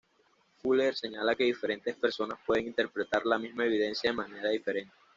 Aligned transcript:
Fuller 0.63 0.95
señala 0.95 1.35
que 1.35 1.43
diferentes 1.43 1.95
personas 1.95 2.39
pueden 2.43 2.65
interpretar 2.65 3.23
la 3.23 3.37
misma 3.37 3.65
evidencia 3.67 4.09
de 4.09 4.15
manera 4.17 4.49
diferente. 4.49 4.95